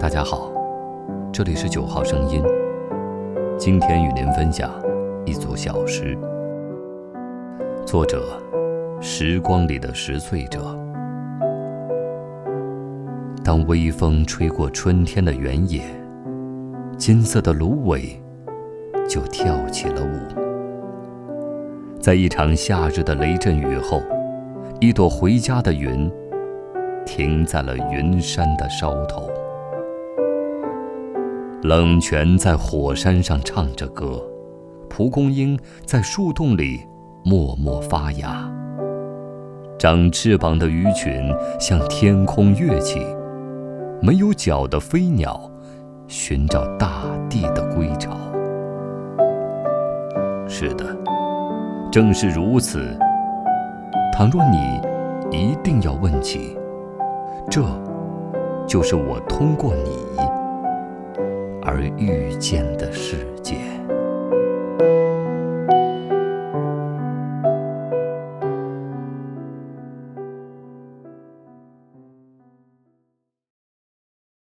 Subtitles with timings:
[0.00, 0.50] 大家好，
[1.30, 2.42] 这里是九号声音。
[3.58, 4.70] 今天与您分享
[5.26, 6.16] 一组小诗，
[7.84, 8.40] 作者：
[8.98, 10.74] 时光里的拾穗者。
[13.44, 15.82] 当微风吹过春天的原野，
[16.96, 18.18] 金色的芦苇
[19.06, 20.16] 就跳起了舞。
[22.00, 24.00] 在一场夏日的雷阵雨后，
[24.80, 26.10] 一朵回家的云
[27.04, 29.30] 停在了云山的梢头。
[31.62, 34.18] 冷泉在火山上唱着歌，
[34.88, 36.80] 蒲公英在树洞里
[37.22, 38.50] 默默发芽。
[39.78, 43.04] 长翅膀的鱼群向天空跃起，
[44.00, 45.50] 没有脚的飞鸟
[46.08, 48.16] 寻找大地的归巢。
[50.48, 50.96] 是的，
[51.92, 52.98] 正是如此。
[54.14, 54.80] 倘若你
[55.30, 56.56] 一定要问起，
[57.50, 57.62] 这，
[58.66, 60.29] 就是我通过你。
[61.72, 63.54] 而遇见的世界。